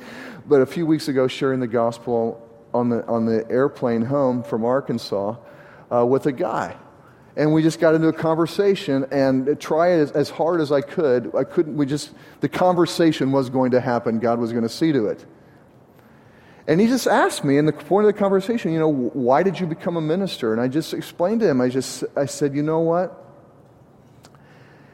[0.47, 4.65] But a few weeks ago, sharing the gospel on the, on the airplane home from
[4.65, 5.35] Arkansas
[5.91, 6.77] uh, with a guy
[7.35, 11.33] and we just got into a conversation and try as, as, hard as I could.
[11.35, 14.19] I couldn't, we just, the conversation was going to happen.
[14.19, 15.25] God was going to see to it.
[16.67, 19.59] And he just asked me in the point of the conversation, you know, why did
[19.59, 20.51] you become a minister?
[20.51, 23.17] And I just explained to him, I just, I said, you know what?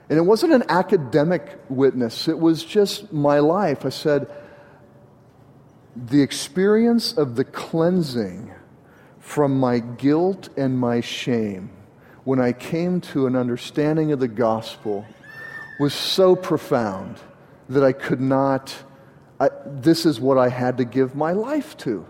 [0.10, 3.86] And it wasn't an academic witness, it was just my life.
[3.86, 4.32] I said,
[5.96, 8.54] the experience of the cleansing
[9.20, 11.72] from my guilt and my shame
[12.28, 15.06] when I came to an understanding of the gospel
[15.80, 17.18] was so profound
[17.70, 18.76] that I could not,
[19.40, 22.06] I, this is what I had to give my life to.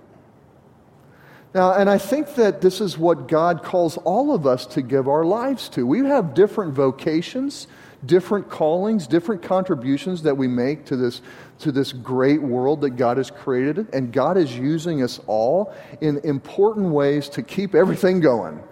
[1.54, 5.08] Now, and I think that this is what God calls all of us to give
[5.08, 5.86] our lives to.
[5.86, 7.68] We have different vocations,
[8.04, 11.22] different callings, different contributions that we make to this,
[11.60, 13.88] to this great world that God has created.
[13.94, 18.64] And God is using us all in important ways to keep everything going.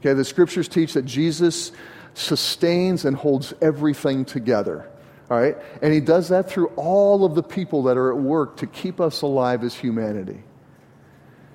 [0.00, 1.72] Okay, the scriptures teach that Jesus
[2.14, 4.88] sustains and holds everything together.
[5.30, 5.56] All right?
[5.82, 9.00] And he does that through all of the people that are at work to keep
[9.00, 10.42] us alive as humanity.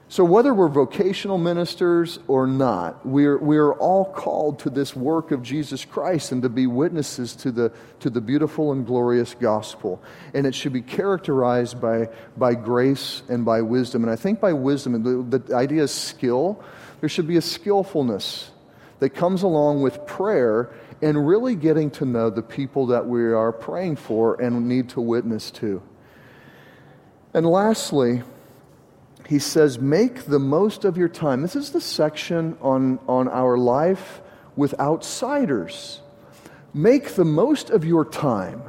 [0.09, 5.41] So, whether we're vocational ministers or not, we're, we're all called to this work of
[5.41, 10.03] Jesus Christ and to be witnesses to the, to the beautiful and glorious gospel.
[10.35, 14.03] And it should be characterized by, by grace and by wisdom.
[14.03, 15.01] And I think by wisdom,
[15.31, 16.63] the, the idea is skill.
[17.03, 18.49] There should be a skillfulness
[18.99, 23.51] that comes along with prayer and really getting to know the people that we are
[23.51, 25.83] praying for and need to witness to.
[27.33, 28.21] And lastly,
[29.27, 31.41] he says, make the most of your time.
[31.41, 34.21] This is the section on, on our life
[34.55, 35.99] with outsiders.
[36.73, 38.63] Make the most of your time.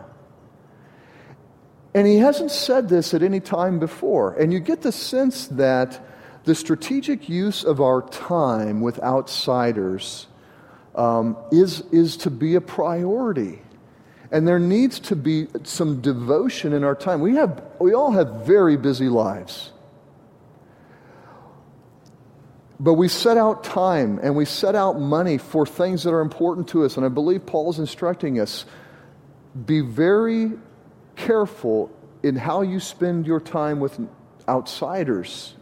[1.95, 4.35] And he hasn't said this at any time before.
[4.35, 6.05] And you get the sense that
[6.45, 10.27] the strategic use of our time with outsiders
[10.95, 13.61] um, is, is to be a priority.
[14.31, 17.21] And there needs to be some devotion in our time.
[17.21, 19.73] We, have, we all have very busy lives.
[22.79, 26.69] But we set out time and we set out money for things that are important
[26.69, 26.97] to us.
[26.97, 28.67] And I believe Paul is instructing us
[29.67, 30.53] be very
[31.15, 31.91] careful
[32.25, 33.99] in how you spend your time with
[34.49, 35.55] outsiders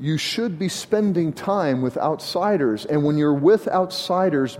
[0.00, 2.84] you should be spending time with outsiders.
[2.84, 4.58] And when you're with outsiders,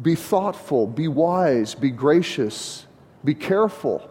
[0.00, 2.86] be thoughtful, be wise, be gracious,
[3.24, 4.08] be careful.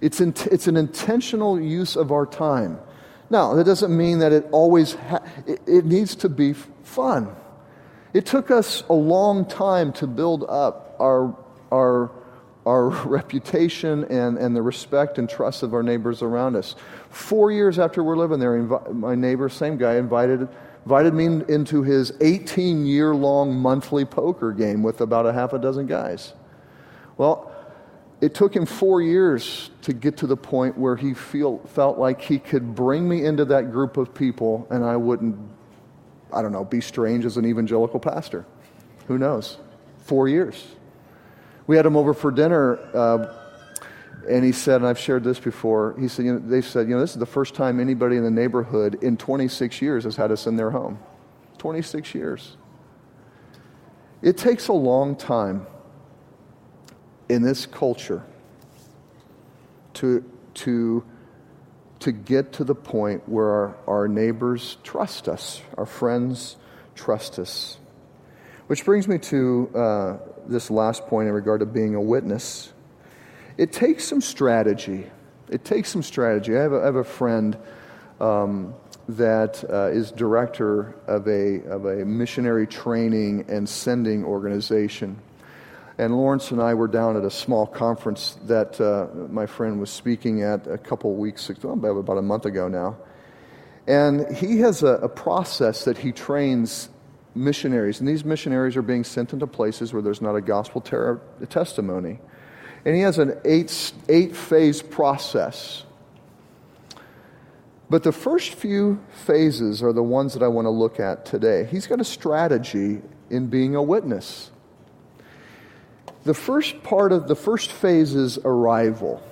[0.00, 2.78] It's, in, it's an intentional use of our time.
[3.28, 7.34] Now, that doesn't mean that it always ha- it, it needs to be fun.
[8.12, 11.36] It took us a long time to build up our
[11.70, 12.10] our,
[12.66, 16.74] our reputation and, and the respect and trust of our neighbors around us.
[17.10, 20.48] Four years after we're living there, invi- my neighbor, same guy, invited,
[20.84, 25.58] invited me into his 18 year long monthly poker game with about a half a
[25.58, 26.32] dozen guys.
[27.16, 27.50] Well,
[28.20, 32.20] it took him four years to get to the point where he feel, felt like
[32.20, 35.36] he could bring me into that group of people and I wouldn't,
[36.32, 38.44] I don't know, be strange as an evangelical pastor.
[39.08, 39.56] Who knows?
[39.98, 40.66] Four years.
[41.70, 43.32] We had him over for dinner, uh,
[44.28, 46.96] and he said, and I've shared this before, he said, you know, they said, you
[46.96, 50.32] know, this is the first time anybody in the neighborhood in 26 years has had
[50.32, 50.98] us in their home.
[51.58, 52.56] 26 years.
[54.20, 55.64] It takes a long time
[57.28, 58.24] in this culture
[59.94, 61.04] to, to,
[62.00, 66.56] to get to the point where our, our neighbors trust us, our friends
[66.96, 67.78] trust us.
[68.66, 70.16] Which brings me to uh,
[70.50, 72.72] this last point in regard to being a witness.
[73.56, 75.06] It takes some strategy.
[75.48, 76.56] It takes some strategy.
[76.56, 77.56] I have a, I have a friend
[78.20, 78.74] um,
[79.08, 85.18] that uh, is director of a, of a missionary training and sending organization.
[85.98, 89.90] And Lawrence and I were down at a small conference that uh, my friend was
[89.90, 92.96] speaking at a couple weeks ago, about a month ago now.
[93.86, 96.88] And he has a, a process that he trains
[97.34, 98.00] missionaries.
[98.00, 102.18] And these missionaries are being sent into places where there's not a gospel ter- testimony.
[102.84, 105.84] And he has an eight, eight phase process.
[107.88, 111.68] But the first few phases are the ones that I want to look at today.
[111.70, 114.50] He's got a strategy in being a witness.
[116.24, 119.22] The first part of the first phase is arrival.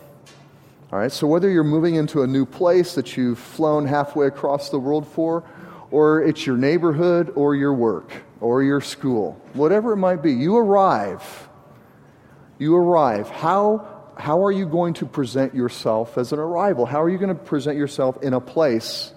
[0.90, 4.70] All right, so whether you're moving into a new place that you've flown halfway across
[4.70, 5.44] the world for,
[5.90, 10.56] or it's your neighborhood, or your work, or your school, whatever it might be, you
[10.56, 11.48] arrive.
[12.58, 13.28] You arrive.
[13.30, 16.86] How, how are you going to present yourself as an arrival?
[16.86, 19.12] How are you going to present yourself in a place?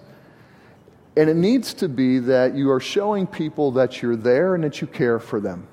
[1.16, 4.80] And it needs to be that you are showing people that you're there and that
[4.80, 5.68] you care for them.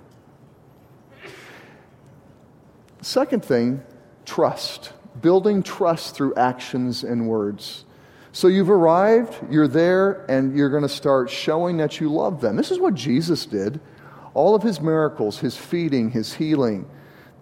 [3.01, 3.81] Second thing,
[4.25, 4.91] trust.
[5.21, 7.85] Building trust through actions and words.
[8.31, 12.55] So you've arrived, you're there, and you're going to start showing that you love them.
[12.55, 13.79] This is what Jesus did.
[14.33, 16.87] All of his miracles, his feeding, his healing,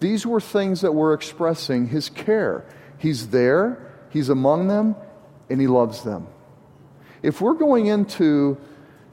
[0.00, 2.64] these were things that were expressing his care.
[2.98, 4.96] He's there, he's among them,
[5.50, 6.26] and he loves them.
[7.22, 8.58] If we're going into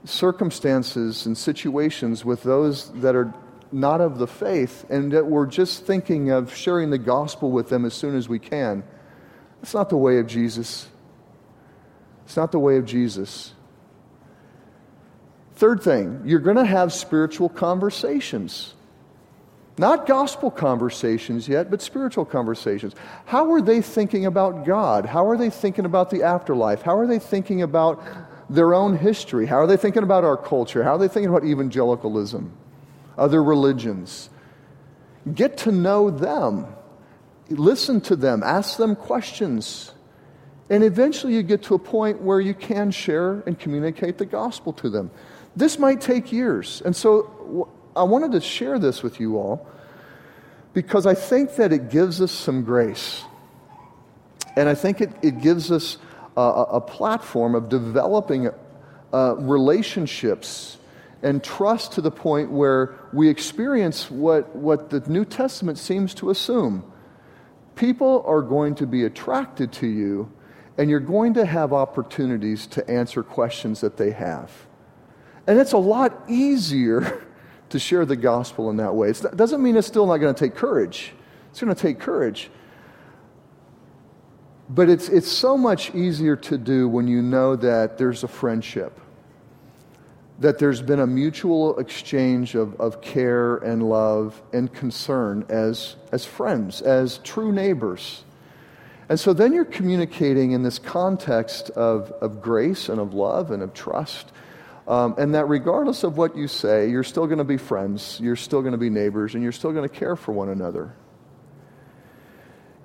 [0.06, 3.34] circumstances and situations with those that are
[3.72, 7.86] not of the faith and that we're just thinking of sharing the gospel with them
[7.86, 8.84] as soon as we can.
[9.62, 10.88] It's not the way of Jesus.
[12.26, 13.54] It's not the way of Jesus.
[15.56, 18.74] Third thing, you're going to have spiritual conversations.
[19.78, 22.94] Not gospel conversations yet, but spiritual conversations.
[23.26, 25.06] How are they thinking about God?
[25.06, 26.82] How are they thinking about the afterlife?
[26.82, 28.02] How are they thinking about
[28.50, 29.46] their own history?
[29.46, 30.84] How are they thinking about our culture?
[30.84, 32.52] How are they thinking about evangelicalism?
[33.18, 34.30] other religions.
[35.32, 36.68] Get to know them,
[37.50, 39.92] listen to them, ask them questions.
[40.70, 44.74] And eventually you get to a point where you can share and communicate the gospel
[44.74, 45.12] to them.
[45.56, 46.82] This might take years.
[46.84, 49.68] And so I wanted to share this with you all
[50.74, 53.24] because I think that it gives us some grace.
[54.58, 55.98] And I think it, it gives us
[56.36, 58.50] a, a platform of developing
[59.14, 60.78] uh, relationships
[61.24, 66.30] and trust to the point where we experience what, what the New Testament seems to
[66.30, 66.84] assume.
[67.76, 70.32] People are going to be attracted to you,
[70.78, 74.52] and you're going to have opportunities to answer questions that they have.
[75.48, 77.26] And it's a lot easier
[77.70, 79.10] to share the gospel in that way.
[79.10, 81.14] It doesn't mean it's still not going to take courage,
[81.50, 82.50] it's going to take courage.
[84.68, 89.00] But it's, it's so much easier to do when you know that there's a friendship
[90.40, 96.26] that there's been a mutual exchange of, of care and love and concern as, as
[96.26, 98.25] friends, as true neighbors.
[99.08, 103.62] And so then you're communicating in this context of, of grace and of love and
[103.62, 104.32] of trust.
[104.88, 108.36] Um, and that regardless of what you say, you're still going to be friends, you're
[108.36, 110.94] still going to be neighbors, and you're still going to care for one another.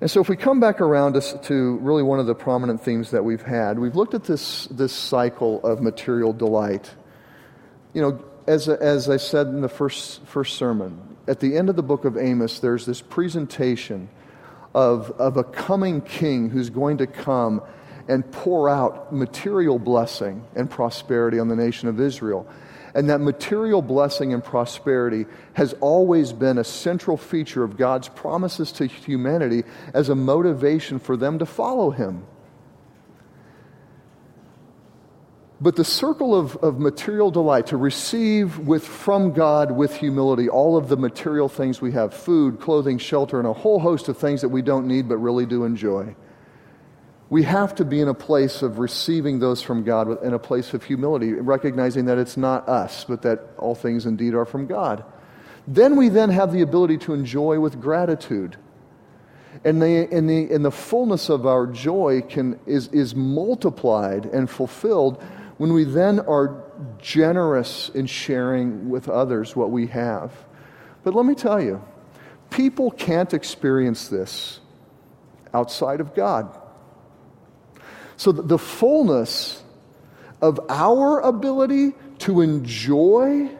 [0.00, 3.10] And so, if we come back around to, to really one of the prominent themes
[3.10, 6.90] that we've had, we've looked at this, this cycle of material delight
[7.92, 11.76] you know, as, as I said in the first, first sermon, at the end of
[11.76, 14.08] the book of Amos, there's this presentation
[14.74, 17.62] of, of a coming king who's going to come
[18.08, 22.46] and pour out material blessing and prosperity on the nation of Israel.
[22.94, 28.72] and that material blessing and prosperity has always been a central feature of God's promises
[28.72, 29.62] to humanity
[29.94, 32.24] as a motivation for them to follow Him.
[35.62, 40.76] But the circle of, of material delight, to receive with, from God with humility all
[40.76, 44.40] of the material things we have food, clothing, shelter, and a whole host of things
[44.40, 46.14] that we don't need but really do enjoy.
[47.28, 50.72] We have to be in a place of receiving those from God in a place
[50.72, 55.04] of humility, recognizing that it's not us, but that all things indeed are from God.
[55.68, 58.56] Then we then have the ability to enjoy with gratitude.
[59.62, 64.48] And the, in, the, in the fullness of our joy can, is, is multiplied and
[64.48, 65.22] fulfilled
[65.60, 66.64] when we then are
[67.02, 70.32] generous in sharing with others what we have.
[71.04, 71.84] But let me tell you,
[72.48, 74.60] people can't experience this
[75.52, 76.58] outside of God.
[78.16, 79.62] So the fullness
[80.40, 83.50] of our ability to enjoy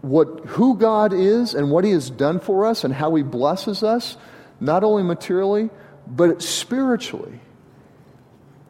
[0.00, 3.82] what, who God is and what He has done for us and how He blesses
[3.82, 4.16] us,
[4.60, 5.70] not only materially,
[6.06, 7.40] but spiritually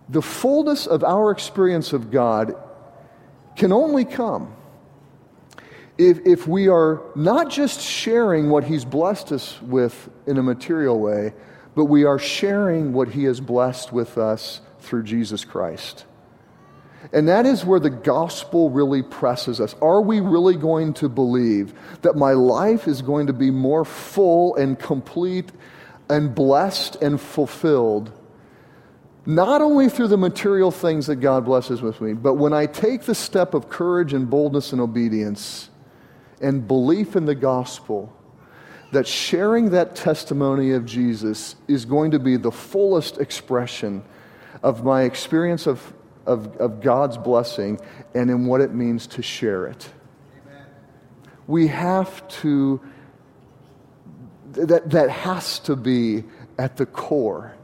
[0.09, 2.55] the fullness of our experience of God
[3.57, 4.55] can only come
[5.97, 10.99] if, if we are not just sharing what He's blessed us with in a material
[10.99, 11.33] way,
[11.75, 16.05] but we are sharing what He has blessed with us through Jesus Christ.
[17.13, 19.75] And that is where the gospel really presses us.
[19.83, 24.57] Are we really going to believe that my life is going to be more full
[24.57, 25.53] and complete
[26.09, 28.11] and blessed and fulfilled
[29.27, 33.03] not only through the material things that God blesses with me, but when I take
[33.03, 35.71] the step of courage and boldness and obedience
[36.41, 38.15] and belief in the gospel,
[38.93, 44.05] that sharing that testimony of Jesus is going to be the fullest expression
[44.63, 45.93] of my experience of,
[46.27, 47.81] of, of God's blessing
[48.15, 49.89] and in what it means to share it.
[50.47, 50.67] Amen.
[51.47, 52.81] We have to,
[54.53, 56.25] that, that has to be
[56.59, 57.55] at the core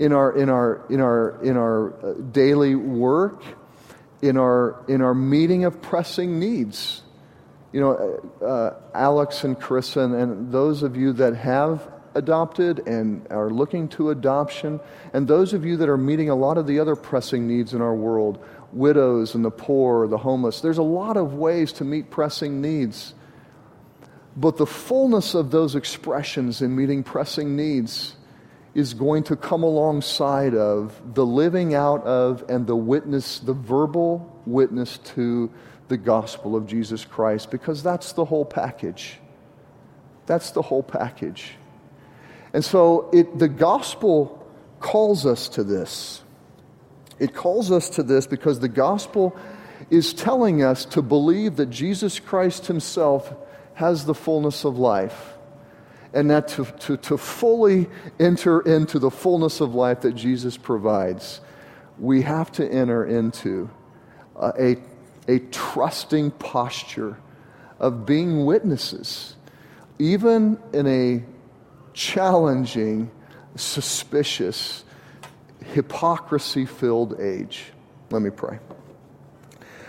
[0.00, 3.42] in our, in our, in our, in our uh, daily work,
[4.22, 7.02] in our, in our meeting of pressing needs.
[7.72, 12.80] You know, uh, uh, Alex and Carissa, and, and those of you that have adopted
[12.88, 14.80] and are looking to adoption,
[15.12, 17.82] and those of you that are meeting a lot of the other pressing needs in
[17.82, 18.42] our world
[18.72, 20.62] widows and the poor, the homeless.
[20.62, 23.12] There's a lot of ways to meet pressing needs.
[24.34, 28.16] But the fullness of those expressions in meeting pressing needs
[28.74, 34.40] is going to come alongside of the living out of and the witness, the verbal
[34.46, 35.50] witness to
[35.88, 39.18] the gospel of Jesus Christ, because that's the whole package.
[40.26, 41.56] That's the whole package.
[42.52, 44.36] And so it, the gospel
[44.78, 46.22] calls us to this.
[47.18, 49.36] It calls us to this because the gospel
[49.90, 53.34] is telling us to believe that Jesus Christ himself
[53.74, 55.29] has the fullness of life
[56.12, 57.88] and that to, to, to fully
[58.18, 61.40] enter into the fullness of life that Jesus provides,
[61.98, 63.70] we have to enter into
[64.36, 64.76] a,
[65.28, 67.18] a, trusting posture
[67.78, 69.36] of being witnesses,
[69.98, 71.22] even in a
[71.92, 73.10] challenging,
[73.54, 74.84] suspicious,
[75.64, 77.66] hypocrisy filled age.
[78.10, 78.58] Let me pray.